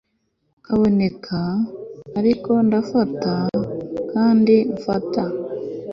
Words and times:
kuboneka. 0.65 1.37
ariko 2.19 2.51
ndafata. 2.67 3.33
kandi 4.11 4.55
fata 4.83 5.23